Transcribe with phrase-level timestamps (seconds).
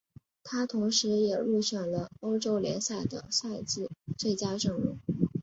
[0.43, 4.97] 他同时也入选了欧洲联赛的赛季最佳阵容。